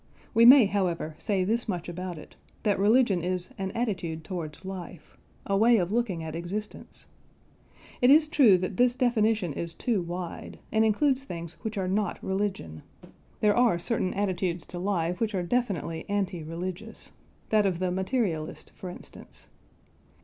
[0.33, 5.15] We may, however, say this much about it, that religion is an attitude towards life:
[5.45, 7.05] a way of looking at existence.
[8.01, 12.17] It is true that this definition is too wide, and includes things which are not
[12.23, 12.81] religion
[13.41, 17.11] there are certain attitudes to life which are definitely anti religious
[17.49, 19.49] that of the materialist, for instance.